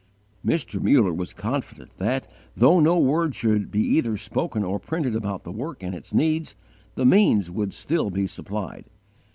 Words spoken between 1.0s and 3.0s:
was confident that, though no